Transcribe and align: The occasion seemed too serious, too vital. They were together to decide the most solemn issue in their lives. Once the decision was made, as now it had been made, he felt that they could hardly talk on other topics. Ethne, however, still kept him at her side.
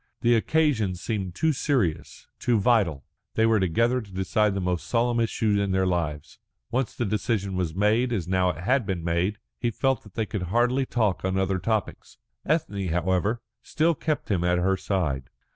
The 0.21 0.33
occasion 0.35 0.95
seemed 0.95 1.35
too 1.35 1.53
serious, 1.53 2.25
too 2.39 2.59
vital. 2.59 3.05
They 3.35 3.45
were 3.45 3.59
together 3.59 4.01
to 4.01 4.11
decide 4.11 4.55
the 4.55 4.59
most 4.59 4.87
solemn 4.87 5.19
issue 5.19 5.61
in 5.61 5.69
their 5.73 5.85
lives. 5.85 6.39
Once 6.71 6.95
the 6.95 7.05
decision 7.05 7.55
was 7.55 7.75
made, 7.75 8.11
as 8.11 8.27
now 8.27 8.49
it 8.49 8.63
had 8.63 8.83
been 8.87 9.03
made, 9.03 9.37
he 9.59 9.69
felt 9.69 10.01
that 10.01 10.15
they 10.15 10.25
could 10.25 10.41
hardly 10.49 10.87
talk 10.87 11.23
on 11.23 11.37
other 11.37 11.59
topics. 11.59 12.17
Ethne, 12.47 12.87
however, 12.87 13.43
still 13.61 13.93
kept 13.93 14.31
him 14.31 14.43
at 14.43 14.57
her 14.57 14.75
side. 14.75 15.29